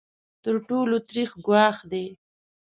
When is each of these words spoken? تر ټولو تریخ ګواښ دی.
تر 0.43 0.55
ټولو 0.67 0.95
تریخ 1.09 1.29
ګواښ 1.45 1.77
دی. 1.91 2.05